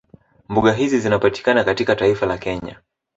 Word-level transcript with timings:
Mbuga 0.49 0.73
hizi 0.73 0.99
zinapatikana 0.99 1.63
katika 1.63 1.95
taifa 1.95 2.25
la 2.25 2.37
Kenya 2.37 2.79